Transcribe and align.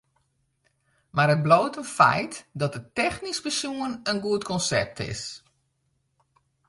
Mar 1.15 1.33
it 1.35 1.43
bliuwt 1.45 1.75
in 1.81 1.89
feit 1.99 2.33
dat 2.61 2.77
it 2.79 2.93
technysk 2.99 3.41
besjoen 3.47 3.93
in 4.11 4.19
goed 4.25 4.43
konsept 4.51 4.97
is. 5.11 5.21